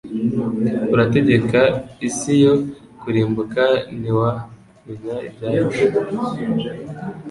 [0.93, 1.59] Urategeka
[2.07, 2.53] isi yo
[3.01, 3.63] kurimbuka
[3.97, 4.29] ntiwa
[4.83, 5.83] menya ibya cu